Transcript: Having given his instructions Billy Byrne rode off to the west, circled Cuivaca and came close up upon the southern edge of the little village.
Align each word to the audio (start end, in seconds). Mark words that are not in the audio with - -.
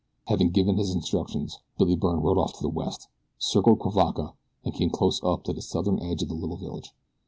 Having 0.25 0.49
given 0.49 0.77
his 0.77 0.89
instructions 0.95 1.59
Billy 1.77 1.95
Byrne 1.95 2.21
rode 2.21 2.39
off 2.39 2.53
to 2.55 2.63
the 2.63 2.69
west, 2.69 3.07
circled 3.37 3.81
Cuivaca 3.81 4.33
and 4.65 4.73
came 4.73 4.89
close 4.89 5.21
up 5.21 5.41
upon 5.41 5.53
the 5.53 5.61
southern 5.61 5.99
edge 6.01 6.23
of 6.23 6.29
the 6.29 6.33
little 6.33 6.57
village. 6.57 6.95